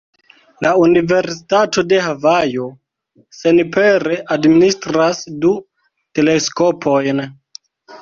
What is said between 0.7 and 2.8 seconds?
Universitato de Havajo